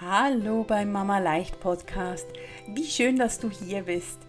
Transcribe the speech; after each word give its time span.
Hallo 0.00 0.62
beim 0.62 0.92
Mama 0.92 1.18
Leicht 1.18 1.58
Podcast. 1.58 2.24
Wie 2.68 2.84
schön, 2.84 3.16
dass 3.16 3.40
du 3.40 3.50
hier 3.50 3.82
bist. 3.82 4.20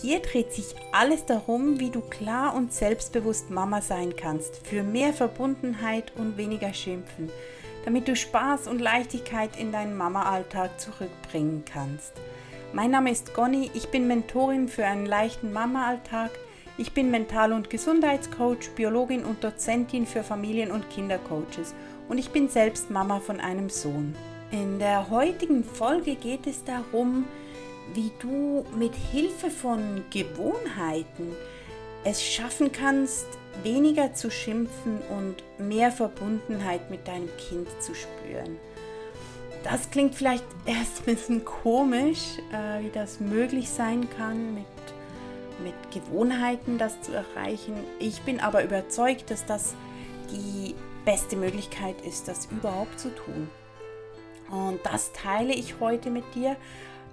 Hier 0.00 0.20
dreht 0.20 0.52
sich 0.52 0.76
alles 0.92 1.26
darum, 1.26 1.80
wie 1.80 1.90
du 1.90 2.00
klar 2.00 2.54
und 2.54 2.72
selbstbewusst 2.72 3.50
Mama 3.50 3.80
sein 3.80 4.14
kannst, 4.14 4.64
für 4.64 4.84
mehr 4.84 5.12
Verbundenheit 5.12 6.12
und 6.14 6.36
weniger 6.36 6.72
Schimpfen, 6.72 7.28
damit 7.84 8.06
du 8.06 8.14
Spaß 8.14 8.68
und 8.68 8.80
Leichtigkeit 8.80 9.58
in 9.58 9.72
deinen 9.72 9.96
Mama-Alltag 9.96 10.78
zurückbringen 10.78 11.64
kannst. 11.64 12.12
Mein 12.72 12.92
Name 12.92 13.10
ist 13.10 13.34
Conny, 13.34 13.68
ich 13.74 13.88
bin 13.88 14.06
Mentorin 14.06 14.68
für 14.68 14.86
einen 14.86 15.06
leichten 15.06 15.52
Mama-Alltag. 15.52 16.30
Ich 16.78 16.92
bin 16.92 17.10
Mental- 17.10 17.52
und 17.52 17.68
Gesundheitscoach, 17.68 18.76
Biologin 18.76 19.24
und 19.24 19.42
Dozentin 19.42 20.06
für 20.06 20.22
Familien- 20.22 20.70
und 20.70 20.88
Kindercoaches 20.88 21.74
und 22.08 22.18
ich 22.18 22.30
bin 22.30 22.48
selbst 22.48 22.92
Mama 22.92 23.18
von 23.18 23.40
einem 23.40 23.70
Sohn. 23.70 24.14
In 24.52 24.78
der 24.78 25.10
heutigen 25.10 25.64
Folge 25.64 26.14
geht 26.14 26.46
es 26.46 26.62
darum, 26.62 27.24
wie 27.94 28.12
du 28.20 28.64
mit 28.78 28.94
Hilfe 28.94 29.50
von 29.50 30.04
Gewohnheiten 30.10 31.34
es 32.04 32.22
schaffen 32.22 32.70
kannst, 32.70 33.26
weniger 33.64 34.14
zu 34.14 34.30
schimpfen 34.30 35.00
und 35.10 35.42
mehr 35.58 35.90
Verbundenheit 35.90 36.90
mit 36.90 37.08
deinem 37.08 37.28
Kind 37.36 37.66
zu 37.80 37.92
spüren. 37.94 38.56
Das 39.64 39.90
klingt 39.90 40.14
vielleicht 40.14 40.44
erst 40.66 41.00
ein 41.00 41.16
bisschen 41.16 41.44
komisch, 41.44 42.38
äh, 42.52 42.84
wie 42.84 42.90
das 42.90 43.18
möglich 43.18 43.68
sein 43.68 44.08
kann, 44.16 44.54
mit, 44.54 44.64
mit 45.64 45.74
Gewohnheiten 45.90 46.78
das 46.78 47.00
zu 47.02 47.12
erreichen. 47.12 47.74
Ich 47.98 48.20
bin 48.22 48.38
aber 48.38 48.62
überzeugt, 48.62 49.28
dass 49.32 49.44
das 49.44 49.74
die 50.30 50.76
beste 51.04 51.34
Möglichkeit 51.34 51.96
ist, 52.06 52.28
das 52.28 52.46
überhaupt 52.52 53.00
zu 53.00 53.12
tun. 53.12 53.48
Und 54.50 54.80
das 54.84 55.12
teile 55.12 55.54
ich 55.54 55.80
heute 55.80 56.10
mit 56.10 56.34
dir 56.34 56.56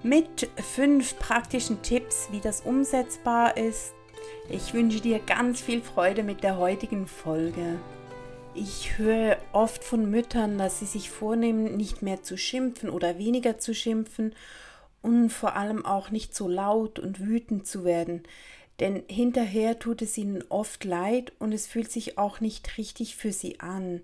mit 0.04 0.50
fünf 0.58 1.18
praktischen 1.18 1.82
Tipps, 1.82 2.28
wie 2.32 2.42
das 2.42 2.62
umsetzbar 2.62 3.56
ist. 3.56 3.94
Ich 4.50 4.74
wünsche 4.74 5.00
dir 5.00 5.20
ganz 5.20 5.62
viel 5.62 5.82
Freude 5.82 6.24
mit 6.24 6.44
der 6.44 6.58
heutigen 6.58 7.08
Folge. 7.08 7.80
Ich 8.54 8.98
höre 8.98 9.38
oft 9.54 9.84
von 9.84 10.12
Müttern, 10.12 10.58
dass 10.58 10.80
sie 10.80 10.86
sich 10.86 11.10
vornehmen, 11.10 11.78
nicht 11.78 12.02
mehr 12.02 12.22
zu 12.22 12.38
schimpfen 12.38 12.90
oder 12.90 13.18
weniger 13.18 13.58
zu 13.58 13.74
schimpfen 13.74 14.36
und 15.02 15.30
vor 15.30 15.56
allem 15.56 15.86
auch 15.86 16.12
nicht 16.12 16.36
so 16.36 16.48
laut 16.48 17.00
und 17.00 17.20
wütend 17.22 17.66
zu 17.66 17.84
werden. 17.86 18.24
Denn 18.80 19.04
hinterher 19.08 19.80
tut 19.80 20.02
es 20.02 20.18
ihnen 20.18 20.44
oft 20.50 20.84
leid 20.84 21.32
und 21.40 21.54
es 21.54 21.66
fühlt 21.66 21.92
sich 21.92 22.18
auch 22.18 22.42
nicht 22.42 22.78
richtig 22.78 23.16
für 23.16 23.32
sie 23.32 23.60
an. 23.60 24.02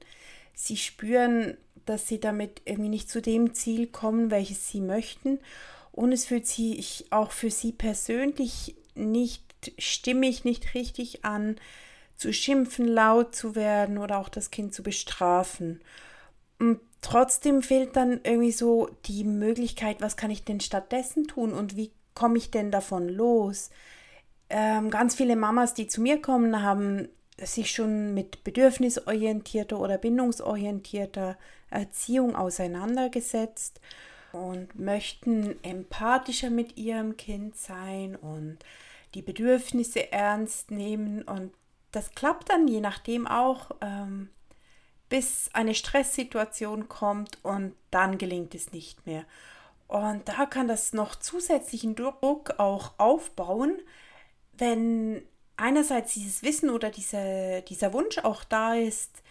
Sie 0.54 0.78
spüren, 0.78 1.58
dass 1.90 2.08
sie 2.08 2.20
damit 2.20 2.62
irgendwie 2.66 2.90
nicht 2.90 3.10
zu 3.10 3.22
dem 3.22 3.54
Ziel 3.54 3.88
kommen, 3.88 4.32
welches 4.32 4.70
sie 4.70 4.82
möchten. 4.82 5.40
Und 5.92 6.12
es 6.12 6.26
fühlt 6.26 6.48
sich 6.48 7.08
auch 7.10 7.32
für 7.32 7.50
sie 7.50 7.72
persönlich 7.72 8.76
nicht 8.96 9.74
stimmig, 9.78 10.46
nicht 10.46 10.74
richtig 10.74 11.26
an, 11.26 11.58
zu 12.16 12.32
schimpfen, 12.34 12.88
laut 12.88 13.36
zu 13.36 13.56
werden 13.56 13.98
oder 13.98 14.20
auch 14.20 14.30
das 14.30 14.52
Kind 14.52 14.74
zu 14.74 14.84
bestrafen. 14.84 15.82
Und 16.60 16.80
trotzdem 17.02 17.62
fehlt 17.62 17.96
dann 17.96 18.20
irgendwie 18.24 18.52
so 18.52 18.90
die 19.06 19.24
Möglichkeit, 19.24 20.02
was 20.02 20.18
kann 20.18 20.32
ich 20.32 20.44
denn 20.44 20.60
stattdessen 20.60 21.28
tun 21.28 21.54
und 21.54 21.76
wie 21.76 21.92
komme 22.14 22.38
ich 22.38 22.52
denn 22.52 22.72
davon 22.72 23.08
los? 23.10 23.70
Ähm, 24.50 24.90
ganz 24.90 25.16
viele 25.16 25.36
Mamas, 25.36 25.74
die 25.74 25.88
zu 25.88 26.02
mir 26.02 26.22
kommen, 26.22 26.62
haben 26.62 27.08
sich 27.46 27.72
schon 27.72 28.14
mit 28.14 28.44
bedürfnisorientierter 28.44 29.80
oder 29.80 29.98
bindungsorientierter 29.98 31.38
Erziehung 31.70 32.36
auseinandergesetzt 32.36 33.80
und 34.32 34.80
möchten 34.80 35.64
empathischer 35.64 36.50
mit 36.50 36.78
ihrem 36.78 37.18
Kind 37.18 37.56
sein 37.56 38.16
und 38.16 38.58
die 39.14 39.22
Bedürfnisse 39.22 40.12
ernst 40.12 40.72
nehmen. 40.72 41.24
Und 41.24 41.52
das 41.92 42.12
klappt 42.12 42.50
dann 42.50 42.68
je 42.68 42.82
nachdem 42.82 43.28
auch, 43.28 43.72
ähm, 43.82 44.30
bis 45.10 45.50
eine 45.54 45.74
Stresssituation 45.74 46.88
kommt 46.88 47.40
und 47.44 47.74
dann 47.90 48.20
gelingt 48.20 48.54
es 48.54 48.72
nicht 48.72 49.08
mehr. 49.08 49.26
Und 49.88 50.30
da 50.30 50.46
kann 50.46 50.68
das 50.68 50.94
noch 50.94 51.16
zusätzlichen 51.16 51.96
Druck 51.96 52.60
auch 52.60 52.94
aufbauen, 53.00 53.82
wenn 54.54 55.24
einerseits 55.60 56.14
dieses 56.14 56.44
Wissen 56.44 56.70
oder 56.70 56.90
diese, 56.90 57.64
dieser 57.68 57.94
Wunsch 57.94 58.18
auch 58.20 58.44
da 58.44 58.76
ist, 58.76 59.22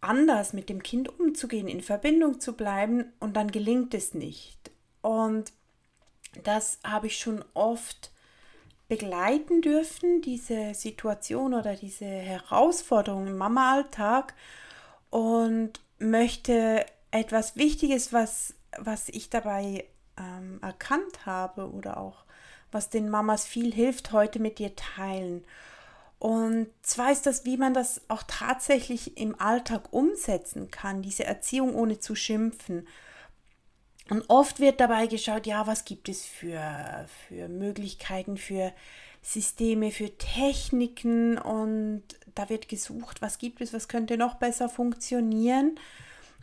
anders 0.00 0.52
mit 0.52 0.68
dem 0.68 0.82
Kind 0.82 1.18
umzugehen, 1.18 1.68
in 1.68 1.82
Verbindung 1.82 2.40
zu 2.40 2.54
bleiben 2.54 3.12
und 3.20 3.34
dann 3.36 3.50
gelingt 3.50 3.94
es 3.94 4.14
nicht. 4.14 4.70
Und 5.02 5.52
das 6.44 6.78
habe 6.84 7.08
ich 7.08 7.18
schon 7.18 7.44
oft 7.54 8.10
begleiten 8.88 9.62
dürfen, 9.62 10.20
diese 10.22 10.74
Situation 10.74 11.54
oder 11.54 11.74
diese 11.74 12.06
Herausforderung 12.06 13.26
im 13.26 13.38
Mama-Alltag 13.38 14.34
und 15.10 15.80
möchte 15.98 16.86
etwas 17.10 17.56
Wichtiges, 17.56 18.12
was, 18.12 18.54
was 18.78 19.08
ich 19.08 19.30
dabei 19.30 19.84
ähm, 20.18 20.58
erkannt 20.62 21.26
habe 21.26 21.70
oder 21.70 21.98
auch 21.98 22.24
was 22.72 22.90
den 22.90 23.08
Mamas 23.08 23.46
viel 23.46 23.72
hilft, 23.72 24.12
heute 24.12 24.38
mit 24.38 24.58
dir 24.58 24.74
teilen. 24.76 25.44
Und 26.18 26.68
zwar 26.82 27.12
ist 27.12 27.26
das, 27.26 27.44
wie 27.46 27.56
man 27.56 27.72
das 27.72 28.02
auch 28.08 28.22
tatsächlich 28.26 29.16
im 29.16 29.40
Alltag 29.40 29.92
umsetzen 29.92 30.70
kann, 30.70 31.02
diese 31.02 31.24
Erziehung 31.24 31.74
ohne 31.74 31.98
zu 31.98 32.14
schimpfen. 32.14 32.86
Und 34.10 34.24
oft 34.28 34.60
wird 34.60 34.80
dabei 34.80 35.06
geschaut, 35.06 35.46
ja, 35.46 35.66
was 35.66 35.84
gibt 35.84 36.08
es 36.08 36.26
für, 36.26 37.06
für 37.28 37.48
Möglichkeiten, 37.48 38.36
für 38.36 38.72
Systeme, 39.22 39.90
für 39.92 40.16
Techniken 40.16 41.38
und 41.38 42.02
da 42.34 42.48
wird 42.48 42.68
gesucht, 42.68 43.22
was 43.22 43.38
gibt 43.38 43.60
es, 43.60 43.72
was 43.72 43.88
könnte 43.88 44.16
noch 44.16 44.34
besser 44.34 44.68
funktionieren. 44.68 45.78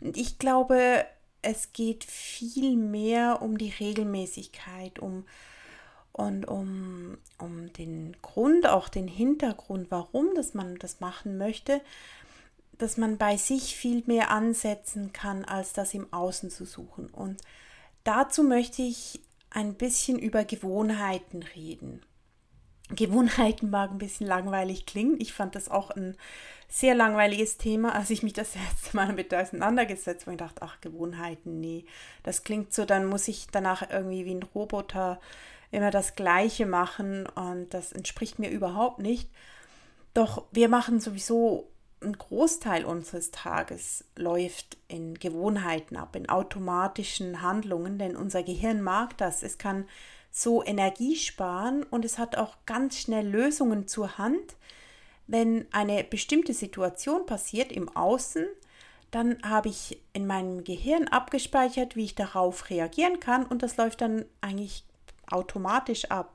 Und 0.00 0.16
ich 0.16 0.38
glaube, 0.38 1.04
es 1.42 1.72
geht 1.72 2.04
viel 2.04 2.76
mehr 2.76 3.42
um 3.42 3.58
die 3.58 3.70
Regelmäßigkeit, 3.70 4.98
um 4.98 5.24
und 6.12 6.46
um, 6.46 7.18
um 7.38 7.72
den 7.74 8.16
Grund, 8.22 8.66
auch 8.66 8.88
den 8.88 9.08
Hintergrund, 9.08 9.90
warum 9.90 10.34
dass 10.34 10.54
man 10.54 10.76
das 10.76 11.00
machen 11.00 11.38
möchte, 11.38 11.80
dass 12.78 12.96
man 12.96 13.18
bei 13.18 13.36
sich 13.36 13.76
viel 13.76 14.02
mehr 14.06 14.30
ansetzen 14.30 15.12
kann, 15.12 15.44
als 15.44 15.72
das 15.72 15.94
im 15.94 16.12
Außen 16.12 16.50
zu 16.50 16.64
suchen. 16.64 17.08
Und 17.10 17.40
dazu 18.04 18.42
möchte 18.42 18.82
ich 18.82 19.20
ein 19.50 19.74
bisschen 19.74 20.18
über 20.18 20.44
Gewohnheiten 20.44 21.42
reden. 21.42 22.02
Gewohnheiten 22.90 23.70
mag 23.70 23.90
ein 23.90 23.98
bisschen 23.98 24.26
langweilig 24.26 24.86
klingen. 24.86 25.20
Ich 25.20 25.32
fand 25.32 25.54
das 25.54 25.68
auch 25.68 25.90
ein 25.90 26.16
sehr 26.68 26.94
langweiliges 26.94 27.58
Thema, 27.58 27.94
als 27.94 28.10
ich 28.10 28.22
mich 28.22 28.32
das 28.32 28.54
erste 28.68 28.96
Mal 28.96 29.12
mit 29.12 29.34
auseinandergesetzt 29.34 30.22
habe. 30.22 30.32
Ich 30.32 30.38
dachte, 30.38 30.62
ach, 30.62 30.80
Gewohnheiten, 30.80 31.60
nee, 31.60 31.84
das 32.22 32.44
klingt 32.44 32.72
so, 32.72 32.84
dann 32.84 33.06
muss 33.06 33.28
ich 33.28 33.46
danach 33.50 33.88
irgendwie 33.90 34.24
wie 34.24 34.34
ein 34.34 34.42
Roboter 34.42 35.20
immer 35.70 35.90
das 35.90 36.14
Gleiche 36.14 36.66
machen 36.66 37.26
und 37.26 37.72
das 37.74 37.92
entspricht 37.92 38.38
mir 38.38 38.50
überhaupt 38.50 39.00
nicht. 39.00 39.30
Doch 40.14 40.44
wir 40.50 40.68
machen 40.68 41.00
sowieso 41.00 41.68
ein 42.00 42.12
Großteil 42.12 42.84
unseres 42.84 43.30
Tages 43.30 44.04
läuft 44.16 44.78
in 44.88 45.14
Gewohnheiten 45.14 45.96
ab, 45.96 46.14
in 46.14 46.28
automatischen 46.28 47.42
Handlungen, 47.42 47.98
denn 47.98 48.16
unser 48.16 48.42
Gehirn 48.42 48.82
mag 48.82 49.16
das. 49.18 49.42
Es 49.42 49.58
kann 49.58 49.86
so 50.30 50.64
Energie 50.64 51.16
sparen 51.16 51.82
und 51.82 52.04
es 52.04 52.18
hat 52.18 52.36
auch 52.36 52.56
ganz 52.66 52.98
schnell 52.98 53.26
Lösungen 53.26 53.88
zur 53.88 54.18
Hand. 54.18 54.56
Wenn 55.26 55.66
eine 55.72 56.04
bestimmte 56.04 56.54
Situation 56.54 57.26
passiert 57.26 57.72
im 57.72 57.94
Außen, 57.94 58.46
dann 59.10 59.38
habe 59.42 59.68
ich 59.68 60.00
in 60.12 60.26
meinem 60.26 60.64
Gehirn 60.64 61.08
abgespeichert, 61.08 61.96
wie 61.96 62.04
ich 62.04 62.14
darauf 62.14 62.70
reagieren 62.70 63.20
kann 63.20 63.44
und 63.46 63.62
das 63.62 63.76
läuft 63.76 64.00
dann 64.00 64.24
eigentlich 64.40 64.84
automatisch 65.30 66.10
ab. 66.10 66.34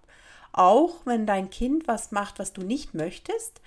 Auch 0.51 0.97
wenn 1.05 1.25
dein 1.25 1.49
Kind 1.49 1.87
was 1.87 2.11
macht, 2.11 2.39
was 2.39 2.53
du 2.53 2.61
nicht 2.61 2.93
möchtest 2.93 3.61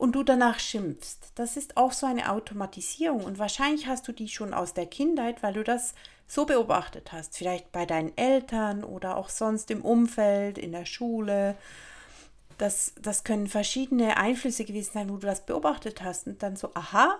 und 0.00 0.12
du 0.12 0.22
danach 0.22 0.58
schimpfst. 0.58 1.32
Das 1.34 1.56
ist 1.56 1.76
auch 1.76 1.92
so 1.92 2.06
eine 2.06 2.30
Automatisierung 2.30 3.24
und 3.24 3.38
wahrscheinlich 3.38 3.86
hast 3.86 4.08
du 4.08 4.12
die 4.12 4.28
schon 4.28 4.54
aus 4.54 4.74
der 4.74 4.86
Kindheit, 4.86 5.42
weil 5.42 5.52
du 5.52 5.62
das 5.62 5.94
so 6.26 6.46
beobachtet 6.46 7.12
hast. 7.12 7.36
Vielleicht 7.36 7.72
bei 7.72 7.86
deinen 7.86 8.16
Eltern 8.16 8.84
oder 8.84 9.16
auch 9.16 9.28
sonst 9.28 9.70
im 9.70 9.82
Umfeld, 9.82 10.58
in 10.58 10.72
der 10.72 10.86
Schule. 10.86 11.56
Das, 12.56 12.94
das 13.00 13.24
können 13.24 13.46
verschiedene 13.46 14.16
Einflüsse 14.16 14.64
gewesen 14.64 14.92
sein, 14.94 15.10
wo 15.10 15.16
du 15.16 15.26
das 15.26 15.44
beobachtet 15.44 16.02
hast 16.02 16.26
und 16.26 16.42
dann 16.42 16.56
so, 16.56 16.70
aha, 16.74 17.18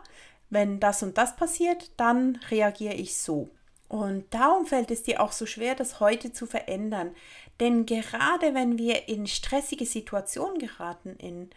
wenn 0.49 0.81
das 0.81 1.03
und 1.03 1.19
das 1.19 1.37
passiert, 1.37 1.91
dann 1.97 2.39
reagiere 2.51 2.95
ich 2.95 3.17
so. 3.17 3.49
Und 3.91 4.33
darum 4.33 4.67
fällt 4.67 4.93
es 4.93 5.03
dir 5.03 5.21
auch 5.21 5.33
so 5.33 5.47
schwer, 5.47 5.75
das 5.75 5.99
heute 5.99 6.33
zu 6.33 6.47
verändern. 6.47 7.13
Denn 7.59 7.87
gerade 7.87 8.55
wenn 8.55 8.79
wir 8.79 9.09
in 9.09 9.27
stressige 9.27 9.85
Situationen 9.85 10.61
geraten, 10.61 11.17
in 11.17 11.51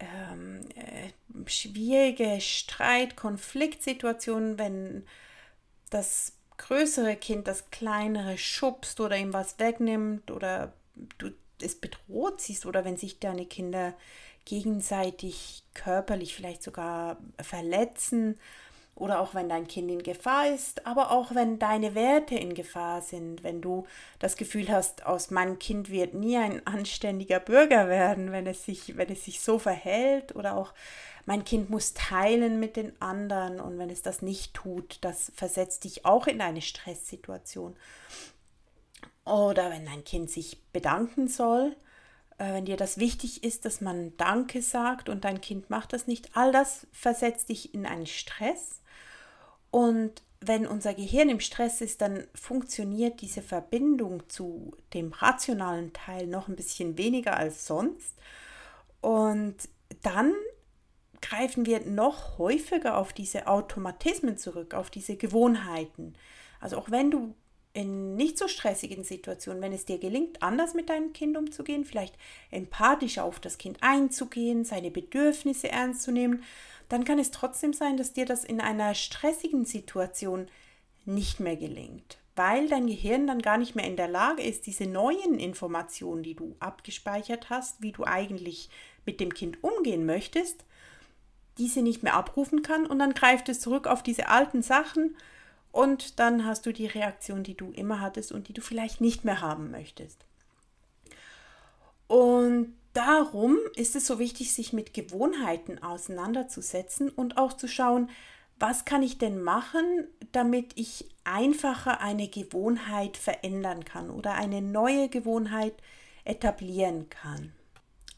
ähm, 0.00 0.60
äh, 0.74 1.10
schwierige 1.50 2.40
Streit, 2.40 3.16
Konfliktsituationen, 3.16 4.56
wenn 4.56 5.04
das 5.90 6.32
größere 6.56 7.16
Kind 7.16 7.46
das 7.46 7.70
kleinere 7.70 8.38
schubst 8.38 8.98
oder 8.98 9.18
ihm 9.18 9.34
was 9.34 9.58
wegnimmt 9.58 10.30
oder 10.30 10.72
du 11.18 11.32
es 11.60 11.78
bedroht 11.78 12.40
siehst 12.40 12.64
oder 12.64 12.86
wenn 12.86 12.96
sich 12.96 13.20
deine 13.20 13.44
Kinder 13.44 13.92
gegenseitig 14.46 15.64
körperlich 15.74 16.34
vielleicht 16.34 16.62
sogar 16.62 17.18
verletzen 17.42 18.38
oder 18.94 19.20
auch 19.20 19.34
wenn 19.34 19.48
dein 19.48 19.66
Kind 19.66 19.90
in 19.90 20.02
Gefahr 20.02 20.48
ist, 20.48 20.86
aber 20.86 21.10
auch 21.10 21.34
wenn 21.34 21.58
deine 21.58 21.94
Werte 21.94 22.34
in 22.34 22.54
Gefahr 22.54 23.00
sind, 23.00 23.42
wenn 23.42 23.62
du 23.62 23.86
das 24.18 24.36
Gefühl 24.36 24.68
hast, 24.68 25.06
aus 25.06 25.30
meinem 25.30 25.58
Kind 25.58 25.90
wird 25.90 26.14
nie 26.14 26.36
ein 26.36 26.66
anständiger 26.66 27.40
Bürger 27.40 27.88
werden, 27.88 28.32
wenn 28.32 28.46
es 28.46 28.64
sich, 28.64 28.96
wenn 28.96 29.10
es 29.10 29.24
sich 29.24 29.40
so 29.40 29.58
verhält. 29.58 30.36
Oder 30.36 30.56
auch 30.56 30.74
mein 31.24 31.44
Kind 31.44 31.70
muss 31.70 31.94
teilen 31.94 32.60
mit 32.60 32.76
den 32.76 33.00
anderen. 33.00 33.60
Und 33.60 33.78
wenn 33.78 33.88
es 33.88 34.02
das 34.02 34.20
nicht 34.20 34.52
tut, 34.52 34.98
das 35.00 35.32
versetzt 35.34 35.84
dich 35.84 36.04
auch 36.04 36.26
in 36.26 36.42
eine 36.42 36.62
Stresssituation. 36.62 37.74
Oder 39.24 39.70
wenn 39.70 39.86
dein 39.86 40.04
Kind 40.04 40.30
sich 40.30 40.62
bedanken 40.72 41.28
soll, 41.28 41.76
wenn 42.50 42.64
dir 42.64 42.76
das 42.76 42.98
wichtig 42.98 43.44
ist, 43.44 43.64
dass 43.64 43.80
man 43.80 44.16
Danke 44.16 44.62
sagt 44.62 45.08
und 45.08 45.24
dein 45.24 45.40
Kind 45.40 45.70
macht 45.70 45.92
das 45.92 46.06
nicht, 46.06 46.36
all 46.36 46.52
das 46.52 46.86
versetzt 46.92 47.48
dich 47.48 47.74
in 47.74 47.86
einen 47.86 48.06
Stress. 48.06 48.80
Und 49.70 50.22
wenn 50.40 50.66
unser 50.66 50.92
Gehirn 50.94 51.28
im 51.28 51.40
Stress 51.40 51.80
ist, 51.80 52.00
dann 52.00 52.24
funktioniert 52.34 53.20
diese 53.20 53.42
Verbindung 53.42 54.28
zu 54.28 54.76
dem 54.92 55.12
rationalen 55.12 55.92
Teil 55.92 56.26
noch 56.26 56.48
ein 56.48 56.56
bisschen 56.56 56.98
weniger 56.98 57.36
als 57.36 57.66
sonst. 57.66 58.14
Und 59.00 59.56
dann 60.02 60.32
greifen 61.20 61.64
wir 61.64 61.86
noch 61.86 62.38
häufiger 62.38 62.98
auf 62.98 63.12
diese 63.12 63.46
Automatismen 63.46 64.36
zurück, 64.36 64.74
auf 64.74 64.90
diese 64.90 65.16
Gewohnheiten. 65.16 66.14
Also 66.60 66.76
auch 66.76 66.90
wenn 66.90 67.10
du 67.10 67.34
in 67.74 68.16
nicht 68.16 68.38
so 68.38 68.48
stressigen 68.48 69.02
Situationen, 69.02 69.62
wenn 69.62 69.72
es 69.72 69.84
dir 69.84 69.98
gelingt, 69.98 70.42
anders 70.42 70.74
mit 70.74 70.90
deinem 70.90 71.12
Kind 71.12 71.36
umzugehen, 71.36 71.84
vielleicht 71.84 72.14
empathisch 72.50 73.18
auf 73.18 73.40
das 73.40 73.58
Kind 73.58 73.78
einzugehen, 73.80 74.64
seine 74.64 74.90
Bedürfnisse 74.90 75.70
ernst 75.70 76.02
zu 76.02 76.12
nehmen, 76.12 76.42
dann 76.88 77.04
kann 77.04 77.18
es 77.18 77.30
trotzdem 77.30 77.72
sein, 77.72 77.96
dass 77.96 78.12
dir 78.12 78.26
das 78.26 78.44
in 78.44 78.60
einer 78.60 78.94
stressigen 78.94 79.64
Situation 79.64 80.48
nicht 81.06 81.40
mehr 81.40 81.56
gelingt, 81.56 82.18
weil 82.36 82.68
dein 82.68 82.86
Gehirn 82.86 83.26
dann 83.26 83.40
gar 83.40 83.56
nicht 83.56 83.74
mehr 83.74 83.86
in 83.86 83.96
der 83.96 84.08
Lage 84.08 84.42
ist, 84.42 84.66
diese 84.66 84.86
neuen 84.86 85.38
Informationen, 85.38 86.22
die 86.22 86.34
du 86.34 86.54
abgespeichert 86.60 87.48
hast, 87.48 87.80
wie 87.80 87.92
du 87.92 88.04
eigentlich 88.04 88.68
mit 89.06 89.18
dem 89.20 89.32
Kind 89.32 89.64
umgehen 89.64 90.04
möchtest, 90.04 90.64
diese 91.56 91.80
nicht 91.80 92.02
mehr 92.02 92.14
abrufen 92.14 92.62
kann 92.62 92.86
und 92.86 92.98
dann 92.98 93.14
greift 93.14 93.48
es 93.48 93.60
zurück 93.60 93.86
auf 93.86 94.02
diese 94.02 94.28
alten 94.28 94.62
Sachen 94.62 95.16
und 95.72 96.20
dann 96.20 96.44
hast 96.44 96.66
du 96.66 96.72
die 96.72 96.86
Reaktion, 96.86 97.42
die 97.42 97.56
du 97.56 97.72
immer 97.72 98.00
hattest 98.00 98.30
und 98.30 98.48
die 98.48 98.52
du 98.52 98.60
vielleicht 98.60 99.00
nicht 99.00 99.24
mehr 99.24 99.40
haben 99.40 99.70
möchtest. 99.70 100.24
Und 102.06 102.74
darum 102.92 103.58
ist 103.74 103.96
es 103.96 104.06
so 104.06 104.18
wichtig, 104.18 104.52
sich 104.52 104.74
mit 104.74 104.92
Gewohnheiten 104.92 105.82
auseinanderzusetzen 105.82 107.08
und 107.08 107.38
auch 107.38 107.54
zu 107.54 107.68
schauen, 107.68 108.10
was 108.58 108.84
kann 108.84 109.02
ich 109.02 109.16
denn 109.18 109.42
machen, 109.42 110.06
damit 110.30 110.72
ich 110.76 111.08
einfacher 111.24 112.00
eine 112.00 112.28
Gewohnheit 112.28 113.16
verändern 113.16 113.84
kann 113.84 114.10
oder 114.10 114.34
eine 114.34 114.60
neue 114.60 115.08
Gewohnheit 115.08 115.74
etablieren 116.24 117.08
kann. 117.08 117.52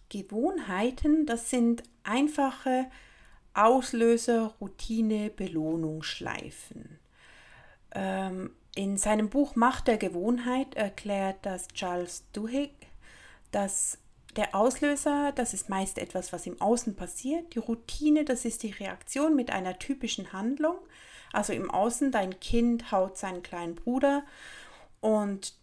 Gewohnheiten, 0.09 1.25
das 1.25 1.51
sind 1.51 1.85
einfache 2.03 2.87
Auslöser, 3.55 4.55
Routine, 4.61 5.31
Belohnungsschleifen. 5.31 6.99
Ähm, 7.95 8.51
in 8.75 8.97
seinem 8.97 9.29
Buch 9.29 9.55
Macht 9.55 9.87
der 9.87 9.99
Gewohnheit 9.99 10.75
erklärt 10.75 11.37
das 11.43 11.69
Charles 11.69 12.25
Duhigg, 12.33 12.73
dass 13.53 13.99
der 14.37 14.55
Auslöser, 14.55 15.33
das 15.33 15.55
ist 15.55 15.69
meist 15.69 15.99
etwas, 15.99 16.33
was 16.33 16.47
im 16.47 16.61
Außen 16.61 16.97
passiert. 16.97 17.55
Die 17.55 17.61
Routine, 17.61 18.25
das 18.25 18.45
ist 18.45 18.65
die 18.65 18.73
Reaktion 18.73 19.37
mit 19.37 19.51
einer 19.51 19.79
typischen 19.79 20.33
Handlung. 20.33 20.77
Also 21.33 21.53
im 21.53 21.71
Außen, 21.71 22.11
dein 22.11 22.41
Kind 22.41 22.91
haut 22.91 23.17
seinen 23.17 23.43
kleinen 23.43 23.77
Bruder 23.77 24.25
und 25.01 25.55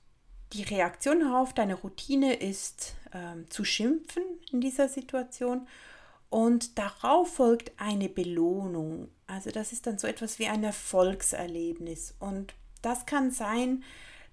die 0.53 0.63
Reaktion 0.63 1.21
darauf, 1.21 1.53
deine 1.53 1.75
Routine 1.75 2.33
ist 2.35 2.95
ähm, 3.13 3.49
zu 3.49 3.63
schimpfen 3.63 4.23
in 4.51 4.61
dieser 4.61 4.89
Situation 4.89 5.67
und 6.29 6.77
darauf 6.77 7.35
folgt 7.35 7.71
eine 7.77 8.09
Belohnung. 8.09 9.09
Also 9.31 9.49
das 9.49 9.71
ist 9.71 9.87
dann 9.87 9.97
so 9.97 10.07
etwas 10.07 10.39
wie 10.39 10.47
ein 10.47 10.63
Erfolgserlebnis. 10.63 12.15
Und 12.19 12.53
das 12.81 13.05
kann 13.05 13.31
sein, 13.31 13.83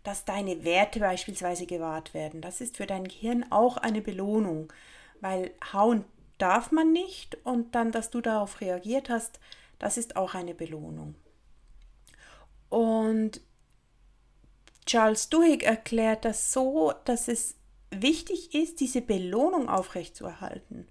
dass 0.03 0.25
deine 0.25 0.65
Werte 0.65 0.99
beispielsweise 0.99 1.67
gewahrt 1.67 2.15
werden. 2.15 2.41
Das 2.41 2.61
ist 2.61 2.79
für 2.79 2.87
dein 2.87 3.05
Gehirn 3.05 3.47
auch 3.50 3.77
eine 3.77 4.00
Belohnung, 4.00 4.73
weil 5.21 5.53
hauen 5.73 6.05
darf 6.39 6.73
man 6.73 6.93
nicht 6.93 7.37
und 7.45 7.75
dann, 7.75 7.93
dass 7.93 8.11
du 8.11 8.21
darauf 8.21 8.61
reagiert 8.61 9.09
hast, 9.09 9.39
das 9.79 9.99
ist 9.99 10.17
auch 10.17 10.35
eine 10.35 10.55
Belohnung. 10.55 11.15
Und 12.69 13.41
Charles 14.85 15.29
Duhigg 15.29 15.65
erklärt 15.65 16.25
das 16.25 16.53
so, 16.53 16.93
dass 17.05 17.29
es 17.29 17.55
wichtig 17.91 18.55
ist, 18.55 18.81
diese 18.81 19.01
Belohnung 19.01 19.69
aufrechtzuerhalten. 19.69 20.89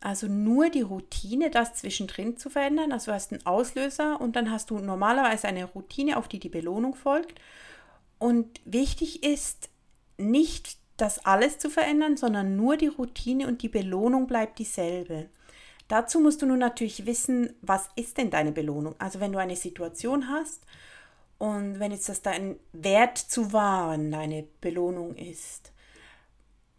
Also 0.00 0.28
nur 0.28 0.70
die 0.70 0.82
Routine, 0.82 1.50
das 1.50 1.74
zwischendrin 1.74 2.36
zu 2.36 2.50
verändern. 2.50 2.92
Also 2.92 3.10
du 3.10 3.14
hast 3.14 3.32
einen 3.32 3.44
Auslöser 3.46 4.20
und 4.20 4.36
dann 4.36 4.50
hast 4.50 4.70
du 4.70 4.78
normalerweise 4.78 5.48
eine 5.48 5.64
Routine, 5.64 6.16
auf 6.16 6.28
die 6.28 6.38
die 6.38 6.48
Belohnung 6.48 6.94
folgt. 6.94 7.40
Und 8.18 8.60
wichtig 8.64 9.22
ist 9.24 9.68
nicht 10.16 10.76
das 10.96 11.24
alles 11.24 11.58
zu 11.58 11.70
verändern, 11.70 12.16
sondern 12.16 12.56
nur 12.56 12.76
die 12.76 12.88
Routine 12.88 13.46
und 13.46 13.62
die 13.62 13.68
Belohnung 13.68 14.26
bleibt 14.26 14.58
dieselbe. 14.58 15.28
Dazu 15.86 16.20
musst 16.20 16.42
du 16.42 16.46
nun 16.46 16.58
natürlich 16.58 17.06
wissen, 17.06 17.54
was 17.62 17.88
ist 17.96 18.18
denn 18.18 18.30
deine 18.30 18.52
Belohnung? 18.52 18.94
Also 18.98 19.20
wenn 19.20 19.32
du 19.32 19.38
eine 19.38 19.56
Situation 19.56 20.28
hast 20.28 20.62
und 21.38 21.78
wenn 21.78 21.92
jetzt 21.92 22.08
das 22.08 22.20
dein 22.20 22.56
Wert 22.72 23.16
zu 23.16 23.52
wahren 23.52 24.10
deine 24.10 24.44
Belohnung 24.60 25.16
ist, 25.16 25.72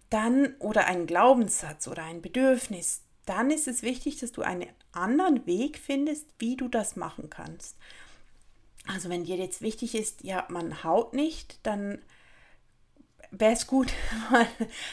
dann 0.10 0.56
oder 0.60 0.86
ein 0.86 1.08
Glaubenssatz 1.08 1.88
oder 1.88 2.04
ein 2.04 2.22
Bedürfnis, 2.22 3.02
dann 3.30 3.52
ist 3.52 3.68
es 3.68 3.84
wichtig, 3.84 4.18
dass 4.18 4.32
du 4.32 4.42
einen 4.42 4.68
anderen 4.92 5.46
Weg 5.46 5.78
findest, 5.78 6.26
wie 6.40 6.56
du 6.56 6.68
das 6.68 6.96
machen 6.96 7.30
kannst. 7.30 7.78
Also 8.88 9.10
wenn 9.10 9.24
dir 9.24 9.38
jetzt 9.38 9.62
wichtig 9.62 9.94
ist, 9.94 10.24
ja, 10.24 10.48
man 10.50 10.84
haut 10.84 11.14
nicht, 11.14 11.60
dann 11.64 12.00
wäre 13.30 13.54
es 13.54 13.68
gut, 13.68 13.94
mal 14.32 14.48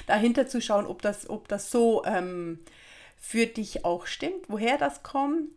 dahinter 0.06 0.46
zu 0.46 0.60
schauen, 0.60 0.86
ob 0.86 1.00
das, 1.00 1.30
ob 1.30 1.48
das 1.48 1.70
so 1.70 2.04
ähm, 2.04 2.58
für 3.16 3.46
dich 3.46 3.86
auch 3.86 4.06
stimmt, 4.06 4.48
woher 4.48 4.76
das 4.76 5.02
kommt. 5.02 5.50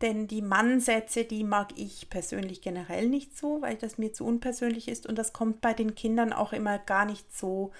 Denn 0.00 0.28
die 0.28 0.40
Mannsätze, 0.40 1.24
die 1.24 1.42
mag 1.42 1.72
ich 1.74 2.10
persönlich 2.10 2.62
generell 2.62 3.08
nicht 3.08 3.36
so, 3.36 3.60
weil 3.60 3.74
das 3.74 3.98
mir 3.98 4.12
zu 4.12 4.24
unpersönlich 4.24 4.86
ist 4.86 5.04
und 5.06 5.16
das 5.16 5.32
kommt 5.32 5.60
bei 5.60 5.74
den 5.74 5.96
Kindern 5.96 6.32
auch 6.32 6.52
immer 6.52 6.78
gar 6.78 7.06
nicht 7.06 7.36
so 7.36 7.72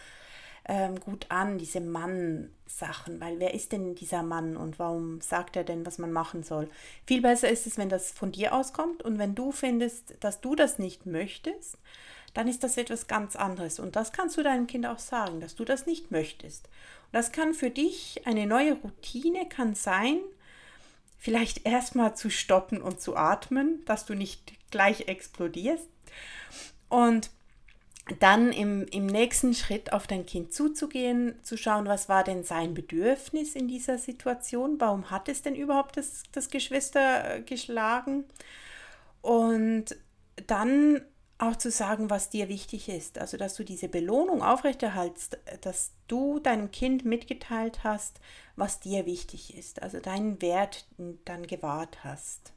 ähm, 0.68 1.00
gut 1.00 1.26
an, 1.30 1.58
diese 1.58 1.80
Mann-Sachen, 1.80 3.20
weil 3.20 3.40
wer 3.40 3.54
ist 3.54 3.72
denn 3.72 3.94
dieser 3.94 4.22
Mann 4.22 4.56
und 4.56 4.78
warum 4.78 5.20
sagt 5.20 5.56
er 5.56 5.64
denn, 5.64 5.86
was 5.86 5.98
man 5.98 6.12
machen 6.12 6.42
soll? 6.42 6.68
Viel 7.06 7.22
besser 7.22 7.48
ist 7.48 7.66
es, 7.66 7.78
wenn 7.78 7.88
das 7.88 8.12
von 8.12 8.32
dir 8.32 8.54
auskommt 8.54 9.02
und 9.02 9.18
wenn 9.18 9.34
du 9.34 9.52
findest, 9.52 10.14
dass 10.20 10.40
du 10.40 10.54
das 10.54 10.78
nicht 10.78 11.06
möchtest, 11.06 11.78
dann 12.34 12.46
ist 12.46 12.62
das 12.62 12.76
etwas 12.76 13.06
ganz 13.06 13.36
anderes. 13.36 13.80
Und 13.80 13.96
das 13.96 14.12
kannst 14.12 14.36
du 14.36 14.42
deinem 14.42 14.66
Kind 14.66 14.86
auch 14.86 14.98
sagen, 14.98 15.40
dass 15.40 15.56
du 15.56 15.64
das 15.64 15.86
nicht 15.86 16.10
möchtest. 16.10 16.66
Und 16.66 17.14
das 17.14 17.32
kann 17.32 17.54
für 17.54 17.70
dich 17.70 18.22
eine 18.26 18.46
neue 18.46 18.74
Routine 18.74 19.48
kann 19.48 19.74
sein, 19.74 20.20
vielleicht 21.18 21.66
erstmal 21.66 22.16
zu 22.16 22.30
stoppen 22.30 22.80
und 22.80 23.00
zu 23.00 23.16
atmen, 23.16 23.84
dass 23.84 24.06
du 24.06 24.14
nicht 24.14 24.52
gleich 24.70 25.08
explodierst. 25.08 25.88
Und 26.88 27.30
dann 28.18 28.52
im, 28.52 28.86
im 28.90 29.06
nächsten 29.06 29.54
Schritt 29.54 29.92
auf 29.92 30.06
dein 30.06 30.26
Kind 30.26 30.52
zuzugehen, 30.52 31.34
zu 31.42 31.56
schauen, 31.56 31.86
was 31.86 32.08
war 32.08 32.24
denn 32.24 32.44
sein 32.44 32.74
Bedürfnis 32.74 33.54
in 33.54 33.68
dieser 33.68 33.98
Situation, 33.98 34.80
warum 34.80 35.10
hat 35.10 35.28
es 35.28 35.42
denn 35.42 35.54
überhaupt 35.54 35.96
das, 35.96 36.24
das 36.32 36.48
Geschwister 36.50 37.36
äh, 37.36 37.42
geschlagen 37.42 38.24
und 39.22 39.96
dann 40.46 41.02
auch 41.38 41.56
zu 41.56 41.70
sagen, 41.70 42.10
was 42.10 42.28
dir 42.28 42.48
wichtig 42.48 42.88
ist, 42.88 43.18
also 43.18 43.36
dass 43.36 43.54
du 43.54 43.64
diese 43.64 43.88
Belohnung 43.88 44.42
aufrechterhaltst, 44.42 45.38
dass 45.62 45.92
du 46.06 46.38
deinem 46.38 46.70
Kind 46.70 47.04
mitgeteilt 47.04 47.82
hast, 47.82 48.20
was 48.56 48.80
dir 48.80 49.06
wichtig 49.06 49.56
ist, 49.56 49.82
also 49.82 50.00
deinen 50.00 50.42
Wert 50.42 50.86
dann 51.24 51.46
gewahrt 51.46 52.04
hast. 52.04 52.52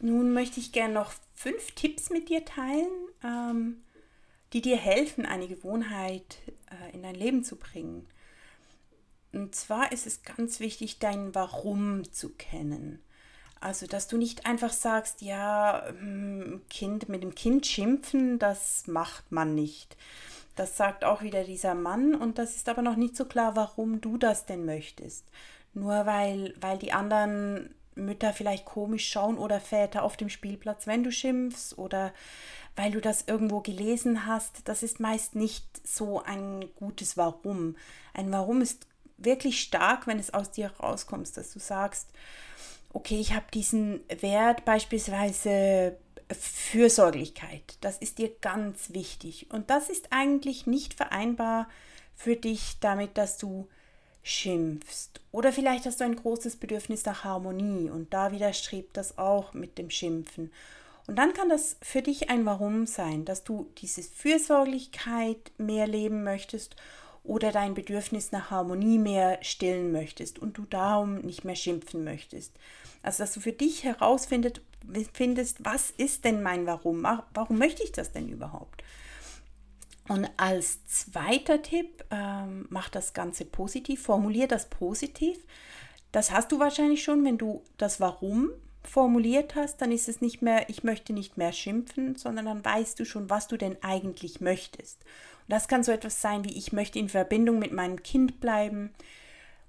Nun 0.00 0.32
möchte 0.32 0.58
ich 0.60 0.72
gerne 0.72 0.94
noch 0.94 1.12
fünf 1.34 1.72
Tipps 1.72 2.10
mit 2.10 2.28
dir 2.28 2.44
teilen. 2.44 2.90
Ähm, 3.22 3.82
die 4.52 4.62
dir 4.62 4.76
helfen, 4.76 5.26
eine 5.26 5.48
Gewohnheit 5.48 6.38
äh, 6.70 6.94
in 6.94 7.02
dein 7.02 7.14
Leben 7.14 7.44
zu 7.44 7.56
bringen. 7.56 8.06
Und 9.32 9.54
zwar 9.54 9.92
ist 9.92 10.06
es 10.06 10.22
ganz 10.22 10.60
wichtig, 10.60 10.98
dein 10.98 11.34
Warum 11.34 12.10
zu 12.12 12.30
kennen. 12.30 13.00
Also, 13.60 13.86
dass 13.86 14.06
du 14.06 14.16
nicht 14.16 14.46
einfach 14.46 14.72
sagst, 14.72 15.22
ja, 15.22 15.82
hm, 15.88 16.62
Kind 16.70 17.08
mit 17.08 17.22
dem 17.22 17.34
Kind 17.34 17.66
schimpfen, 17.66 18.38
das 18.38 18.86
macht 18.86 19.32
man 19.32 19.54
nicht. 19.54 19.96
Das 20.54 20.76
sagt 20.76 21.04
auch 21.04 21.22
wieder 21.22 21.44
dieser 21.44 21.74
Mann 21.74 22.14
und 22.14 22.38
das 22.38 22.56
ist 22.56 22.68
aber 22.68 22.82
noch 22.82 22.96
nicht 22.96 23.16
so 23.16 23.26
klar, 23.26 23.56
warum 23.56 24.00
du 24.00 24.16
das 24.16 24.46
denn 24.46 24.64
möchtest. 24.64 25.26
Nur 25.74 26.06
weil, 26.06 26.54
weil 26.60 26.78
die 26.78 26.92
anderen 26.92 27.74
Mütter 27.96 28.32
vielleicht 28.32 28.64
komisch 28.64 29.08
schauen 29.08 29.38
oder 29.38 29.60
Väter 29.60 30.02
auf 30.02 30.16
dem 30.16 30.28
Spielplatz, 30.28 30.86
wenn 30.86 31.02
du 31.02 31.10
schimpfst 31.10 31.76
oder 31.76 32.12
weil 32.76 32.90
du 32.90 33.00
das 33.00 33.24
irgendwo 33.26 33.60
gelesen 33.60 34.26
hast. 34.26 34.68
Das 34.68 34.82
ist 34.82 35.00
meist 35.00 35.34
nicht 35.34 35.64
so 35.86 36.22
ein 36.22 36.66
gutes 36.76 37.16
Warum. 37.16 37.76
Ein 38.14 38.30
Warum 38.30 38.60
ist 38.60 38.86
wirklich 39.16 39.60
stark, 39.60 40.06
wenn 40.06 40.18
es 40.18 40.32
aus 40.34 40.50
dir 40.50 40.70
rauskommt, 40.78 41.36
dass 41.36 41.52
du 41.52 41.58
sagst, 41.58 42.08
okay, 42.92 43.18
ich 43.18 43.34
habe 43.34 43.46
diesen 43.52 44.00
Wert 44.20 44.64
beispielsweise 44.64 45.96
Fürsorglichkeit. 46.30 47.78
Das 47.80 47.98
ist 47.98 48.18
dir 48.18 48.30
ganz 48.40 48.92
wichtig. 48.92 49.50
Und 49.50 49.70
das 49.70 49.88
ist 49.88 50.08
eigentlich 50.10 50.66
nicht 50.66 50.94
vereinbar 50.94 51.68
für 52.14 52.36
dich 52.36 52.78
damit, 52.80 53.16
dass 53.16 53.38
du 53.38 53.68
schimpfst. 54.26 55.20
Oder 55.30 55.52
vielleicht 55.52 55.86
hast 55.86 56.00
du 56.00 56.04
ein 56.04 56.16
großes 56.16 56.56
Bedürfnis 56.56 57.04
nach 57.04 57.22
Harmonie 57.22 57.90
und 57.90 58.12
da 58.12 58.32
widerstrebt 58.32 58.96
das 58.96 59.18
auch 59.18 59.54
mit 59.54 59.78
dem 59.78 59.88
Schimpfen. 59.88 60.50
Und 61.06 61.16
dann 61.16 61.32
kann 61.32 61.48
das 61.48 61.76
für 61.80 62.02
dich 62.02 62.28
ein 62.28 62.44
Warum 62.44 62.86
sein, 62.86 63.24
dass 63.24 63.44
du 63.44 63.70
diese 63.78 64.02
Fürsorglichkeit 64.02 65.52
mehr 65.58 65.86
leben 65.86 66.24
möchtest 66.24 66.74
oder 67.22 67.52
dein 67.52 67.74
Bedürfnis 67.74 68.32
nach 68.32 68.50
Harmonie 68.50 68.98
mehr 68.98 69.38
stillen 69.42 69.92
möchtest 69.92 70.40
und 70.40 70.58
du 70.58 70.64
darum 70.68 71.20
nicht 71.20 71.44
mehr 71.44 71.54
schimpfen 71.54 72.02
möchtest. 72.02 72.52
Also 73.04 73.22
dass 73.22 73.32
du 73.32 73.38
für 73.38 73.52
dich 73.52 73.84
herausfindest, 73.84 74.60
findest, 75.12 75.64
was 75.64 75.92
ist 75.92 76.24
denn 76.24 76.42
mein 76.42 76.66
Warum? 76.66 77.06
Warum 77.32 77.58
möchte 77.58 77.84
ich 77.84 77.92
das 77.92 78.10
denn 78.10 78.28
überhaupt? 78.28 78.82
Und 80.08 80.28
als 80.36 80.84
zweiter 80.86 81.62
Tipp, 81.62 82.04
ähm, 82.10 82.66
mach 82.70 82.88
das 82.88 83.12
Ganze 83.12 83.44
positiv, 83.44 84.02
formulier 84.02 84.46
das 84.46 84.70
positiv. 84.70 85.38
Das 86.12 86.30
hast 86.30 86.52
du 86.52 86.58
wahrscheinlich 86.58 87.02
schon, 87.02 87.24
wenn 87.24 87.38
du 87.38 87.62
das 87.76 88.00
Warum 88.00 88.50
formuliert 88.84 89.56
hast, 89.56 89.78
dann 89.78 89.90
ist 89.90 90.08
es 90.08 90.20
nicht 90.20 90.42
mehr, 90.42 90.68
ich 90.68 90.84
möchte 90.84 91.12
nicht 91.12 91.36
mehr 91.36 91.52
schimpfen, 91.52 92.14
sondern 92.14 92.46
dann 92.46 92.64
weißt 92.64 92.98
du 92.98 93.04
schon, 93.04 93.28
was 93.28 93.48
du 93.48 93.56
denn 93.56 93.76
eigentlich 93.82 94.40
möchtest. 94.40 95.02
Und 95.02 95.52
das 95.52 95.68
kann 95.68 95.82
so 95.82 95.92
etwas 95.92 96.20
sein 96.20 96.44
wie, 96.44 96.56
ich 96.56 96.72
möchte 96.72 96.98
in 96.98 97.08
Verbindung 97.08 97.58
mit 97.58 97.72
meinem 97.72 98.02
Kind 98.02 98.40
bleiben, 98.40 98.92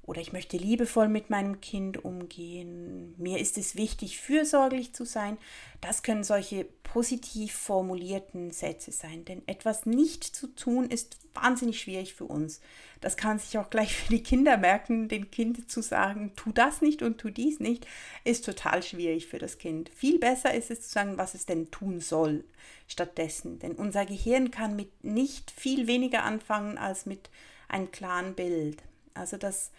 oder 0.07 0.21
ich 0.21 0.31
möchte 0.31 0.55
liebevoll 0.55 1.09
mit 1.09 1.29
meinem 1.29 1.59
Kind 1.59 2.03
umgehen. 2.05 3.13
Mir 3.17 3.39
ist 3.39 3.57
es 3.57 3.75
wichtig, 3.75 4.19
fürsorglich 4.19 4.93
zu 4.93 5.05
sein. 5.05 5.37
Das 5.81 6.01
können 6.01 6.23
solche 6.23 6.63
positiv 6.63 7.51
formulierten 7.53 8.51
Sätze 8.51 8.93
sein. 8.93 9.25
Denn 9.25 9.45
etwas 9.47 9.85
nicht 9.85 10.23
zu 10.23 10.47
tun 10.47 10.89
ist 10.89 11.17
wahnsinnig 11.33 11.81
schwierig 11.81 12.13
für 12.13 12.23
uns. 12.23 12.61
Das 13.01 13.17
kann 13.17 13.37
sich 13.37 13.57
auch 13.57 13.69
gleich 13.69 13.93
für 13.93 14.09
die 14.09 14.23
Kinder 14.23 14.55
merken. 14.55 15.09
Den 15.09 15.29
Kind 15.29 15.69
zu 15.69 15.81
sagen, 15.81 16.31
tu 16.37 16.53
das 16.53 16.81
nicht 16.81 17.01
und 17.01 17.17
tu 17.17 17.29
dies 17.29 17.59
nicht, 17.59 17.85
ist 18.23 18.45
total 18.45 18.83
schwierig 18.83 19.27
für 19.27 19.39
das 19.39 19.57
Kind. 19.57 19.89
Viel 19.89 20.19
besser 20.19 20.53
ist 20.53 20.71
es 20.71 20.83
zu 20.83 20.89
sagen, 20.89 21.17
was 21.17 21.33
es 21.33 21.45
denn 21.45 21.69
tun 21.69 21.99
soll 21.99 22.45
stattdessen. 22.87 23.59
Denn 23.59 23.73
unser 23.73 24.05
Gehirn 24.05 24.51
kann 24.51 24.77
mit 24.77 25.03
nicht 25.03 25.51
viel 25.51 25.85
weniger 25.85 26.23
anfangen 26.23 26.77
als 26.77 27.05
mit 27.05 27.29
einem 27.67 27.91
klaren 27.91 28.35
Bild. 28.35 28.81
Also 29.17 29.37
das 29.37 29.71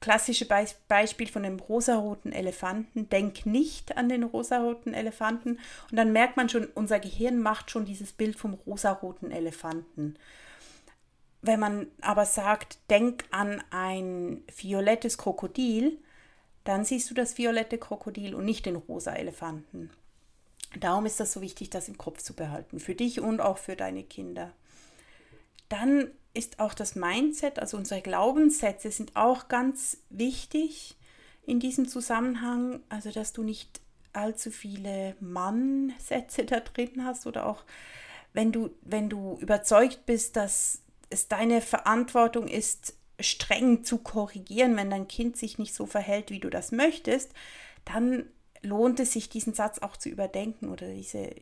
klassische 0.00 0.46
Be 0.46 0.66
Beispiel 0.86 1.28
von 1.28 1.42
dem 1.42 1.58
rosaroten 1.58 2.32
Elefanten. 2.32 3.08
Denk 3.08 3.46
nicht 3.46 3.96
an 3.96 4.08
den 4.08 4.22
rosaroten 4.22 4.94
Elefanten. 4.94 5.58
Und 5.90 5.96
dann 5.96 6.12
merkt 6.12 6.36
man 6.36 6.48
schon, 6.48 6.66
unser 6.74 7.00
Gehirn 7.00 7.40
macht 7.40 7.70
schon 7.70 7.84
dieses 7.84 8.12
Bild 8.12 8.36
vom 8.36 8.54
rosaroten 8.54 9.30
Elefanten. 9.30 10.16
Wenn 11.40 11.60
man 11.60 11.86
aber 12.00 12.26
sagt, 12.26 12.78
denk 12.90 13.24
an 13.30 13.62
ein 13.70 14.42
violettes 14.54 15.18
Krokodil, 15.18 15.98
dann 16.64 16.84
siehst 16.84 17.10
du 17.10 17.14
das 17.14 17.38
violette 17.38 17.78
Krokodil 17.78 18.34
und 18.34 18.44
nicht 18.44 18.66
den 18.66 18.76
rosa 18.76 19.14
Elefanten. 19.14 19.90
Darum 20.78 21.06
ist 21.06 21.18
das 21.18 21.32
so 21.32 21.40
wichtig, 21.40 21.70
das 21.70 21.88
im 21.88 21.96
Kopf 21.96 22.20
zu 22.20 22.34
behalten, 22.34 22.78
für 22.78 22.94
dich 22.94 23.20
und 23.20 23.40
auch 23.40 23.56
für 23.56 23.74
deine 23.74 24.02
Kinder. 24.02 24.52
Dann 25.68 26.10
ist 26.34 26.60
auch 26.60 26.74
das 26.74 26.94
Mindset, 26.94 27.58
also 27.58 27.76
unsere 27.76 28.02
Glaubenssätze 28.02 28.90
sind 28.90 29.16
auch 29.16 29.48
ganz 29.48 29.98
wichtig 30.10 30.96
in 31.46 31.60
diesem 31.60 31.88
Zusammenhang. 31.88 32.80
Also, 32.88 33.10
dass 33.10 33.32
du 33.32 33.42
nicht 33.42 33.80
allzu 34.12 34.50
viele 34.50 35.16
Mann-Sätze 35.20 36.44
da 36.44 36.60
drin 36.60 37.04
hast 37.04 37.26
oder 37.26 37.46
auch 37.46 37.64
wenn 38.32 38.52
du, 38.52 38.70
wenn 38.82 39.08
du 39.08 39.38
überzeugt 39.40 40.06
bist, 40.06 40.36
dass 40.36 40.82
es 41.10 41.28
deine 41.28 41.60
Verantwortung 41.60 42.46
ist, 42.46 42.94
streng 43.20 43.84
zu 43.84 43.98
korrigieren, 43.98 44.76
wenn 44.76 44.90
dein 44.90 45.08
Kind 45.08 45.36
sich 45.36 45.58
nicht 45.58 45.74
so 45.74 45.86
verhält, 45.86 46.30
wie 46.30 46.38
du 46.38 46.50
das 46.50 46.70
möchtest, 46.70 47.32
dann 47.84 48.26
lohnt 48.62 49.00
es 49.00 49.12
sich, 49.12 49.28
diesen 49.28 49.54
Satz 49.54 49.78
auch 49.78 49.96
zu 49.96 50.08
überdenken 50.08 50.68
oder 50.68 50.88
diese, 50.92 51.34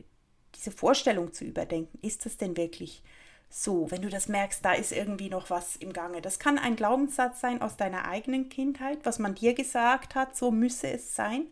diese 0.55 0.71
Vorstellung 0.71 1.33
zu 1.33 1.45
überdenken. 1.45 1.99
Ist 2.01 2.25
das 2.25 2.37
denn 2.37 2.57
wirklich 2.57 3.03
so, 3.49 3.89
wenn 3.91 4.01
du 4.01 4.09
das 4.09 4.27
merkst, 4.27 4.63
da 4.63 4.73
ist 4.73 4.91
irgendwie 4.91 5.29
noch 5.29 5.49
was 5.49 5.75
im 5.77 5.93
Gange. 5.93 6.21
Das 6.21 6.39
kann 6.39 6.57
ein 6.57 6.75
Glaubenssatz 6.75 7.39
sein 7.39 7.61
aus 7.61 7.77
deiner 7.77 8.07
eigenen 8.07 8.49
Kindheit, 8.49 8.99
was 9.03 9.19
man 9.19 9.35
dir 9.35 9.53
gesagt 9.53 10.15
hat, 10.15 10.35
so 10.35 10.51
müsse 10.51 10.89
es 10.89 11.15
sein. 11.15 11.47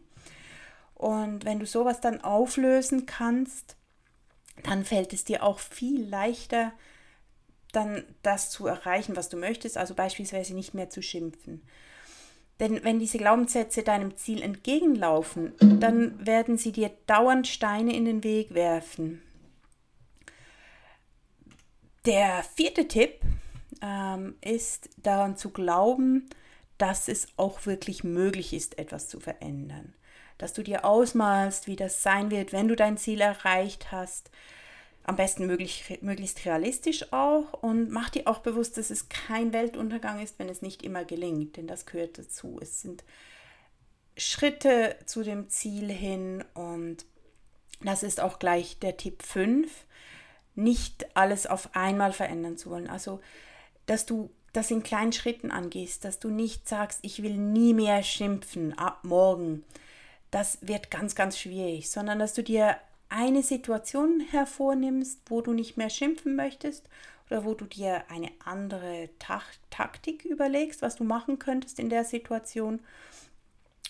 Und 0.93 1.45
wenn 1.45 1.59
du 1.59 1.65
sowas 1.65 2.01
dann 2.01 2.21
auflösen 2.21 3.05
kannst, 3.05 3.75
dann 4.63 4.85
fällt 4.85 5.13
es 5.13 5.23
dir 5.23 5.43
auch 5.43 5.59
viel 5.59 6.05
leichter, 6.05 6.71
dann 7.71 8.03
das 8.23 8.49
zu 8.49 8.67
erreichen, 8.67 9.15
was 9.15 9.29
du 9.29 9.37
möchtest, 9.37 9.77
also 9.77 9.93
beispielsweise 9.93 10.53
nicht 10.53 10.73
mehr 10.73 10.89
zu 10.89 11.01
schimpfen. 11.01 11.61
Denn 12.59 12.83
wenn 12.85 12.99
diese 12.99 13.17
Glaubenssätze 13.17 13.83
deinem 13.83 14.15
Ziel 14.15 14.41
entgegenlaufen, 14.41 15.53
dann 15.59 16.25
werden 16.25 16.57
sie 16.57 16.71
dir 16.71 16.89
dauernd 17.05 17.47
Steine 17.47 17.93
in 17.93 18.05
den 18.05 18.23
Weg 18.23 18.53
werfen. 18.53 19.21
Der 22.05 22.43
vierte 22.43 22.87
Tipp 22.87 23.21
ähm, 23.81 24.35
ist 24.41 24.89
daran 24.97 25.37
zu 25.37 25.49
glauben, 25.49 26.29
dass 26.77 27.07
es 27.07 27.27
auch 27.35 27.65
wirklich 27.65 28.03
möglich 28.03 28.53
ist, 28.53 28.77
etwas 28.77 29.07
zu 29.07 29.19
verändern. 29.19 29.95
Dass 30.37 30.53
du 30.53 30.61
dir 30.61 30.85
ausmalst, 30.85 31.65
wie 31.65 31.75
das 31.75 32.03
sein 32.03 32.29
wird, 32.29 32.53
wenn 32.53 32.67
du 32.67 32.75
dein 32.75 32.97
Ziel 32.97 33.21
erreicht 33.21 33.91
hast. 33.91 34.29
Am 35.03 35.15
besten 35.15 35.47
möglich, 35.47 35.99
möglichst 36.01 36.45
realistisch 36.45 37.11
auch 37.11 37.53
und 37.53 37.89
mach 37.89 38.09
dir 38.09 38.27
auch 38.27 38.39
bewusst, 38.39 38.77
dass 38.77 38.89
es 38.89 39.09
kein 39.09 39.53
Weltuntergang 39.53 40.19
ist, 40.19 40.37
wenn 40.37 40.49
es 40.49 40.61
nicht 40.61 40.83
immer 40.83 41.05
gelingt, 41.05 41.57
denn 41.57 41.67
das 41.67 41.85
gehört 41.85 42.17
dazu. 42.17 42.59
Es 42.61 42.81
sind 42.81 43.03
Schritte 44.17 44.95
zu 45.05 45.23
dem 45.23 45.49
Ziel 45.49 45.91
hin 45.91 46.43
und 46.53 47.05
das 47.81 48.03
ist 48.03 48.19
auch 48.19 48.39
gleich 48.39 48.79
der 48.79 48.97
Tipp 48.97 49.21
5 49.23 49.84
nicht 50.55 51.15
alles 51.15 51.47
auf 51.47 51.69
einmal 51.75 52.13
verändern 52.13 52.57
zu 52.57 52.69
wollen. 52.69 52.89
Also, 52.89 53.19
dass 53.85 54.05
du 54.05 54.29
das 54.53 54.71
in 54.71 54.83
kleinen 54.83 55.11
Schritten 55.11 55.51
angehst, 55.51 56.05
dass 56.05 56.19
du 56.19 56.29
nicht 56.29 56.67
sagst, 56.67 56.99
ich 57.01 57.21
will 57.21 57.37
nie 57.37 57.73
mehr 57.73 58.03
schimpfen 58.03 58.77
ab 58.77 58.99
morgen. 59.03 59.63
Das 60.31 60.57
wird 60.61 60.91
ganz, 60.91 61.15
ganz 61.15 61.37
schwierig, 61.37 61.89
sondern 61.89 62.19
dass 62.19 62.33
du 62.33 62.43
dir 62.43 62.77
eine 63.09 63.43
Situation 63.43 64.21
hervornimmst, 64.31 65.19
wo 65.27 65.41
du 65.41 65.53
nicht 65.53 65.77
mehr 65.77 65.89
schimpfen 65.89 66.35
möchtest 66.35 66.89
oder 67.29 67.45
wo 67.45 67.53
du 67.53 67.65
dir 67.65 68.03
eine 68.09 68.31
andere 68.43 69.09
Taktik 69.69 70.25
überlegst, 70.25 70.81
was 70.81 70.95
du 70.95 71.03
machen 71.03 71.39
könntest 71.39 71.79
in 71.79 71.89
der 71.89 72.03
Situation 72.03 72.79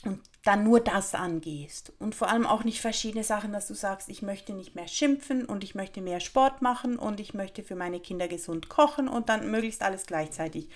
und 0.06 0.22
dann 0.44 0.64
nur 0.64 0.80
das 0.80 1.16
angehst 1.16 1.92
und 2.00 2.14
vor 2.14 2.30
allem 2.30 2.46
auch 2.46 2.64
nicht 2.64 2.80
verschiedene 2.80 3.24
Sachen, 3.24 3.52
dass 3.52 3.68
du 3.68 3.74
sagst, 3.74 4.08
ich 4.10 4.22
möchte 4.22 4.54
nicht 4.54 4.76
mehr 4.76 4.88
schimpfen 4.88 5.46
und 5.46 5.64
ich 5.64 5.74
möchte 5.74 6.02
mehr 6.02 6.20
Sport 6.20 6.62
machen 6.62 6.98
und 6.98 7.20
ich 7.20 7.34
möchte 7.34 7.64
für 7.64 7.76
meine 7.76 8.00
Kinder 8.00 8.28
gesund 8.28 8.70
kochen 8.70 9.08
und 9.08 9.28
dann 9.28 9.50
möglichst 9.50 9.82
alles 9.82 10.06
gleichzeitig. 10.06 10.70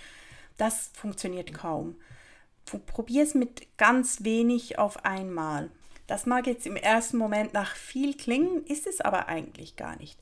Das 0.57 0.89
funktioniert 0.93 1.53
kaum. 1.53 1.95
Probier 2.87 3.23
es 3.23 3.35
mit 3.35 3.77
ganz 3.77 4.23
wenig 4.23 4.77
auf 4.79 5.05
einmal. 5.05 5.71
Das 6.07 6.25
mag 6.25 6.47
jetzt 6.47 6.65
im 6.65 6.75
ersten 6.75 7.17
Moment 7.17 7.53
nach 7.53 7.75
viel 7.75 8.17
klingen, 8.17 8.65
ist 8.65 8.87
es 8.87 8.99
aber 8.99 9.27
eigentlich 9.27 9.75
gar 9.75 9.95
nicht. 9.97 10.19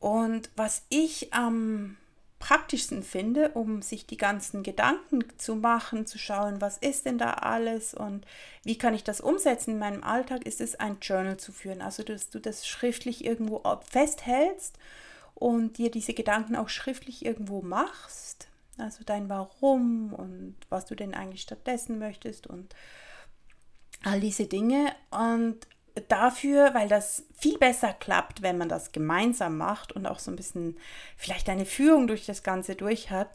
Und 0.00 0.50
was 0.56 0.82
ich 0.88 1.32
am 1.34 1.98
praktischsten 2.42 3.04
finde, 3.04 3.50
um 3.50 3.82
sich 3.82 4.04
die 4.04 4.16
ganzen 4.16 4.64
Gedanken 4.64 5.22
zu 5.38 5.54
machen, 5.54 6.06
zu 6.06 6.18
schauen, 6.18 6.60
was 6.60 6.76
ist 6.76 7.06
denn 7.06 7.16
da 7.16 7.34
alles 7.34 7.94
und 7.94 8.26
wie 8.64 8.76
kann 8.76 8.94
ich 8.94 9.04
das 9.04 9.20
umsetzen 9.20 9.74
in 9.74 9.78
meinem 9.78 10.02
Alltag, 10.02 10.44
ist 10.44 10.60
es 10.60 10.74
ein 10.74 10.98
Journal 11.00 11.36
zu 11.36 11.52
führen. 11.52 11.80
Also, 11.80 12.02
dass 12.02 12.30
du 12.30 12.40
das 12.40 12.66
schriftlich 12.66 13.24
irgendwo 13.24 13.62
festhältst 13.88 14.76
und 15.36 15.78
dir 15.78 15.92
diese 15.92 16.14
Gedanken 16.14 16.56
auch 16.56 16.68
schriftlich 16.68 17.24
irgendwo 17.24 17.62
machst. 17.62 18.48
Also 18.76 19.04
dein 19.04 19.28
Warum 19.28 20.12
und 20.12 20.56
was 20.68 20.86
du 20.86 20.96
denn 20.96 21.14
eigentlich 21.14 21.42
stattdessen 21.42 22.00
möchtest 22.00 22.48
und 22.48 22.74
All 24.04 24.20
diese 24.20 24.46
Dinge 24.46 24.92
und 25.10 25.58
dafür, 26.08 26.74
weil 26.74 26.88
das 26.88 27.24
viel 27.34 27.58
besser 27.58 27.92
klappt, 27.92 28.42
wenn 28.42 28.58
man 28.58 28.68
das 28.68 28.92
gemeinsam 28.92 29.58
macht 29.58 29.92
und 29.92 30.06
auch 30.06 30.18
so 30.18 30.30
ein 30.30 30.36
bisschen 30.36 30.76
vielleicht 31.16 31.48
eine 31.48 31.66
Führung 31.66 32.06
durch 32.06 32.26
das 32.26 32.42
Ganze 32.42 32.74
durch 32.74 33.10
hat, 33.10 33.30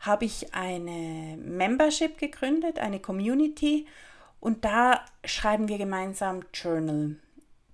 habe 0.00 0.24
ich 0.24 0.54
eine 0.54 1.36
Membership 1.36 2.18
gegründet, 2.18 2.78
eine 2.78 3.00
Community 3.00 3.86
und 4.40 4.64
da 4.64 5.04
schreiben 5.24 5.68
wir 5.68 5.78
gemeinsam 5.78 6.44
Journal. 6.52 7.16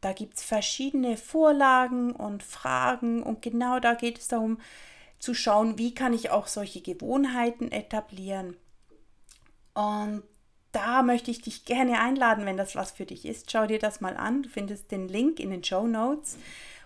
Da 0.00 0.12
gibt 0.12 0.37
es 0.37 0.43
verschiedene 0.43 1.17
Vorlagen 1.17 2.12
und 2.12 2.43
Fragen 2.43 3.23
und 3.23 3.43
genau 3.43 3.81
da 3.81 3.95
geht 3.95 4.19
es 4.19 4.29
darum 4.29 4.59
zu 5.19 5.35
schauen, 5.35 5.79
wie 5.79 5.95
kann 5.95 6.15
ich 6.15 6.31
auch 6.31 6.47
solche 6.47 6.81
Gewohnheiten 6.81 7.71
etablieren. 7.71 8.57
Und 9.75 10.23
da 10.73 11.03
möchte 11.03 11.31
ich 11.31 11.43
dich 11.43 11.65
gerne 11.65 12.00
einladen, 12.00 12.47
wenn 12.47 12.57
das 12.57 12.77
was 12.77 12.93
für 12.93 13.07
dich 13.07 13.25
ist. 13.25 13.50
Schau 13.50 13.67
dir 13.67 13.79
das 13.79 14.00
mal 14.00 14.17
an. 14.17 14.43
Du 14.43 14.49
findest 14.49 14.91
den 14.91 15.09
Link 15.09 15.41
in 15.41 15.50
den 15.50 15.65
Show 15.65 15.87
Notes. 15.87 16.37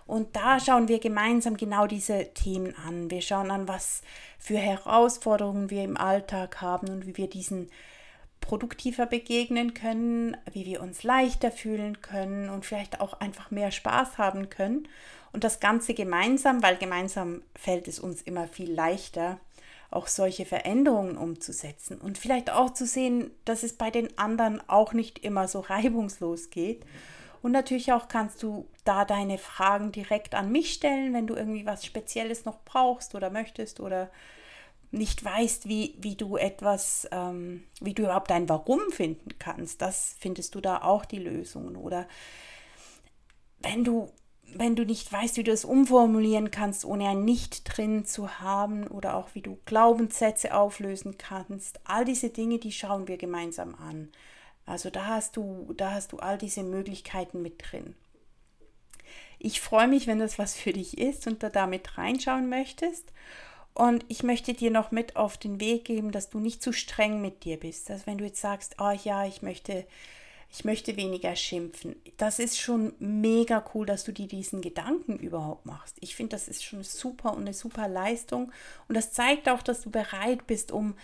Und 0.07 0.35
da 0.35 0.59
schauen 0.59 0.87
wir 0.87 0.99
gemeinsam 0.99 1.57
genau 1.57 1.87
diese 1.87 2.33
Themen 2.33 2.75
an. 2.75 3.09
Wir 3.09 3.21
schauen 3.21 3.49
an, 3.49 3.67
was 3.67 4.01
für 4.37 4.57
Herausforderungen 4.57 5.69
wir 5.69 5.83
im 5.83 5.97
Alltag 5.97 6.61
haben 6.61 6.89
und 6.89 7.07
wie 7.07 7.17
wir 7.17 7.27
diesen 7.27 7.69
produktiver 8.39 9.07
begegnen 9.07 9.73
können, 9.73 10.37
wie 10.51 10.65
wir 10.65 10.81
uns 10.81 11.01
leichter 11.03 11.51
fühlen 11.51 12.01
können 12.01 12.49
und 12.49 12.65
vielleicht 12.65 13.01
auch 13.01 13.19
einfach 13.19 13.49
mehr 13.49 13.71
Spaß 13.71 14.19
haben 14.19 14.49
können. 14.49 14.87
Und 15.33 15.43
das 15.43 15.59
Ganze 15.59 15.95
gemeinsam, 15.95 16.61
weil 16.61 16.77
gemeinsam 16.77 17.41
fällt 17.55 17.87
es 17.87 17.99
uns 17.99 18.21
immer 18.21 18.47
viel 18.47 18.71
leichter, 18.71 19.39
auch 19.91 20.07
solche 20.07 20.45
Veränderungen 20.45 21.17
umzusetzen 21.17 21.99
und 21.99 22.17
vielleicht 22.17 22.51
auch 22.51 22.73
zu 22.73 22.85
sehen, 22.85 23.31
dass 23.45 23.63
es 23.63 23.73
bei 23.73 23.91
den 23.91 24.17
anderen 24.17 24.61
auch 24.69 24.93
nicht 24.93 25.19
immer 25.19 25.47
so 25.47 25.59
reibungslos 25.69 26.49
geht. 26.49 26.85
Und 27.41 27.51
natürlich 27.51 27.93
auch 27.93 28.07
kannst 28.07 28.41
du 28.41 28.67
da 28.85 29.05
deine 29.05 29.37
Fragen 29.37 29.91
direkt 29.91 30.33
an 30.33 30.51
mich 30.51 30.73
stellen, 30.73 31.13
wenn 31.13 31.27
du 31.27 31.35
irgendwie 31.35 31.65
was 31.65 31.85
Spezielles 31.85 32.43
noch 32.45 32.59
brauchst 32.65 33.13
oder 33.13 33.29
möchtest 33.29 33.79
oder 33.79 34.09
nicht 34.91 35.23
weißt, 35.23 35.67
wie, 35.67 35.95
wie 35.99 36.15
du 36.15 36.37
etwas, 36.37 37.07
ähm, 37.11 37.63
wie 37.81 37.93
du 37.93 38.03
überhaupt 38.03 38.31
dein 38.31 38.49
Warum 38.49 38.79
finden 38.91 39.37
kannst. 39.37 39.81
Das 39.81 40.15
findest 40.19 40.55
du 40.55 40.61
da 40.61 40.81
auch 40.81 41.05
die 41.05 41.19
Lösungen. 41.19 41.75
Oder 41.75 42.07
wenn 43.59 43.83
du 43.83 44.11
wenn 44.53 44.75
du 44.75 44.85
nicht 44.85 45.11
weißt, 45.11 45.37
wie 45.37 45.43
du 45.43 45.51
es 45.51 45.65
umformulieren 45.65 46.51
kannst, 46.51 46.85
ohne 46.85 47.09
ein 47.09 47.25
Nicht 47.25 47.63
drin 47.65 48.05
zu 48.05 48.39
haben 48.39 48.87
oder 48.87 49.15
auch 49.15 49.29
wie 49.33 49.41
du 49.41 49.57
Glaubenssätze 49.65 50.53
auflösen 50.53 51.17
kannst, 51.17 51.79
all 51.83 52.05
diese 52.05 52.29
Dinge, 52.29 52.59
die 52.59 52.71
schauen 52.71 53.07
wir 53.07 53.17
gemeinsam 53.17 53.75
an. 53.75 54.09
Also 54.65 54.89
da 54.89 55.05
hast 55.07 55.37
du, 55.37 55.73
da 55.75 55.91
hast 55.91 56.11
du 56.11 56.17
all 56.17 56.37
diese 56.37 56.63
Möglichkeiten 56.63 57.41
mit 57.41 57.55
drin. 57.59 57.95
Ich 59.39 59.61
freue 59.61 59.87
mich, 59.87 60.07
wenn 60.07 60.19
das 60.19 60.39
was 60.39 60.55
für 60.55 60.73
dich 60.73 60.97
ist 60.97 61.27
und 61.27 61.43
du 61.43 61.49
damit 61.49 61.97
reinschauen 61.97 62.49
möchtest. 62.49 63.11
Und 63.73 64.05
ich 64.07 64.23
möchte 64.23 64.53
dir 64.53 64.71
noch 64.71 64.91
mit 64.91 65.17
auf 65.17 65.37
den 65.37 65.59
Weg 65.59 65.85
geben, 65.85 66.11
dass 66.11 66.29
du 66.29 66.39
nicht 66.39 66.63
zu 66.63 66.71
streng 66.71 67.21
mit 67.21 67.43
dir 67.43 67.59
bist. 67.59 67.91
Also 67.91 68.07
wenn 68.07 68.17
du 68.17 68.23
jetzt 68.23 68.39
sagst, 68.39 68.77
oh 68.79 68.93
ja, 69.03 69.25
ich 69.25 69.41
möchte 69.41 69.85
ich 70.55 70.63
möchte 70.63 70.95
weniger 70.95 71.35
schimpfen. 71.35 71.97
Das 72.15 72.39
ist 72.39 72.57
schon 72.57 72.93
mega 72.99 73.65
cool, 73.73 73.85
dass 73.85 74.05
du 74.05 74.13
dir 74.13 74.27
diesen 74.27 74.61
Gedanken 74.61 75.17
überhaupt 75.17 75.65
machst. 75.65 75.97
Ich 75.99 76.15
finde, 76.15 76.29
das 76.29 76.47
ist 76.47 76.63
schon 76.63 76.81
super 76.81 77.33
und 77.33 77.41
eine 77.41 77.53
super 77.53 77.89
Leistung. 77.89 78.53
Und 78.87 78.95
das 78.95 79.11
zeigt 79.11 79.49
auch, 79.49 79.61
dass 79.61 79.81
du 79.81 79.89
bereit 79.89 80.47
bist, 80.47 80.71
um 80.71 80.95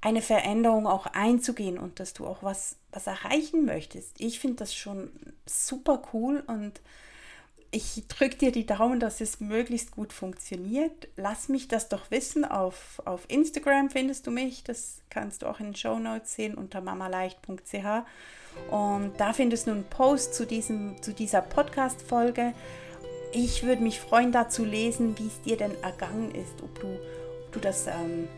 eine 0.00 0.22
Veränderung 0.22 0.88
auch 0.88 1.06
einzugehen 1.06 1.78
und 1.78 2.00
dass 2.00 2.14
du 2.14 2.26
auch 2.26 2.42
was, 2.42 2.78
was 2.90 3.06
erreichen 3.06 3.64
möchtest. 3.64 4.20
Ich 4.20 4.40
finde 4.40 4.56
das 4.56 4.74
schon 4.74 5.12
super 5.46 6.02
cool 6.12 6.42
und 6.44 6.80
ich 7.70 8.08
drücke 8.08 8.36
dir 8.36 8.50
die 8.50 8.66
Daumen, 8.66 8.98
dass 8.98 9.20
es 9.20 9.38
möglichst 9.38 9.92
gut 9.92 10.12
funktioniert. 10.12 11.06
Lass 11.16 11.48
mich 11.48 11.68
das 11.68 11.88
doch 11.88 12.10
wissen. 12.10 12.44
Auf, 12.44 13.00
auf 13.04 13.24
Instagram 13.28 13.88
findest 13.88 14.26
du 14.26 14.32
mich. 14.32 14.64
Das 14.64 15.02
kannst 15.10 15.42
du 15.42 15.46
auch 15.46 15.60
in 15.60 15.66
den 15.66 15.76
Show 15.76 16.00
Notes 16.00 16.34
sehen 16.34 16.54
unter 16.54 16.80
mamaleicht.ch. 16.80 18.04
Und 18.70 19.12
da 19.18 19.32
findest 19.32 19.66
du 19.66 19.72
einen 19.72 19.84
Post 19.84 20.34
zu, 20.34 20.46
diesem, 20.46 21.00
zu 21.02 21.12
dieser 21.12 21.40
Podcast-Folge. 21.40 22.52
Ich 23.32 23.62
würde 23.62 23.82
mich 23.82 24.00
freuen, 24.00 24.32
da 24.32 24.48
zu 24.48 24.64
lesen, 24.64 25.16
wie 25.18 25.26
es 25.26 25.40
dir 25.42 25.56
denn 25.56 25.72
ergangen 25.82 26.34
ist, 26.34 26.62
ob 26.62 26.80
du, 26.80 26.88
ob 26.88 27.52
du 27.52 27.60
das 27.60 27.86
ähm, 27.86 28.28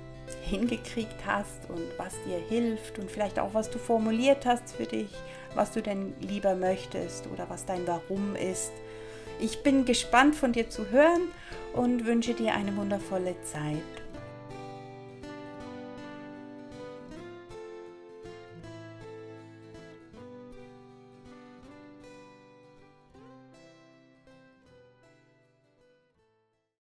hingekriegt 0.43 1.25
hast 1.27 1.69
und 1.69 1.83
was 1.97 2.15
dir 2.27 2.39
hilft 2.49 2.99
und 2.99 3.11
vielleicht 3.11 3.39
auch, 3.39 3.55
was 3.55 3.71
du 3.71 3.79
formuliert 3.79 4.45
hast 4.47 4.73
für 4.73 4.87
dich, 4.87 5.09
was 5.55 5.73
du 5.73 5.83
denn 5.83 6.15
lieber 6.21 6.55
möchtest 6.55 7.27
oder 7.33 7.49
was 7.49 7.65
dein 7.65 7.87
Warum 7.87 8.37
ist. 8.37 8.73
Ich 9.41 9.63
bin 9.63 9.85
gespannt 9.85 10.35
von 10.35 10.53
dir 10.53 10.69
zu 10.69 10.91
hören 10.91 11.29
und 11.73 12.07
wünsche 12.07 12.35
dir 12.35 12.55
eine 12.55 12.77
wundervolle 12.77 13.37
Zeit. 13.45 13.98